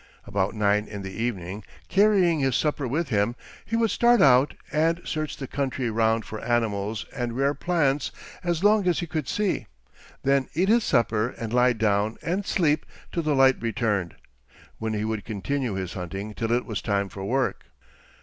About 0.25 0.55
nine 0.55 0.87
in 0.87 1.03
the 1.03 1.13
evening, 1.13 1.63
carrying 1.87 2.39
his 2.39 2.55
supper 2.55 2.87
with 2.87 3.09
him, 3.09 3.35
he 3.63 3.75
would 3.75 3.91
start 3.91 4.19
out 4.19 4.55
and 4.71 4.99
search 5.05 5.37
the 5.37 5.45
country 5.45 5.91
round 5.91 6.25
for 6.25 6.39
animals 6.41 7.05
and 7.15 7.37
rare 7.37 7.53
plants 7.53 8.09
as 8.43 8.63
long 8.63 8.87
as 8.87 8.97
he 9.01 9.05
could 9.05 9.27
see; 9.27 9.67
then 10.23 10.49
eat 10.55 10.69
his 10.69 10.83
supper 10.83 11.29
and 11.37 11.53
lie 11.53 11.73
down 11.73 12.17
and 12.23 12.47
sleep 12.47 12.83
till 13.11 13.21
the 13.21 13.35
light 13.35 13.61
returned, 13.61 14.15
when 14.79 14.93
he 14.95 15.05
would 15.05 15.23
continue 15.23 15.75
his 15.75 15.93
hunting 15.93 16.33
till 16.33 16.51
it 16.51 16.65
was 16.65 16.81
time 16.81 17.07
for 17.07 17.23
work. 17.23 17.65